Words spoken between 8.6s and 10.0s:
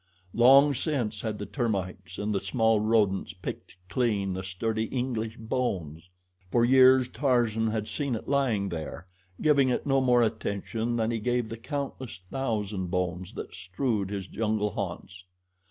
there, giving it